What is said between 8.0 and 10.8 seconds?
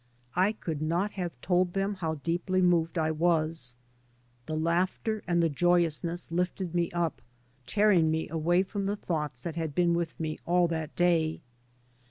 me away from the thoughts that had been with me all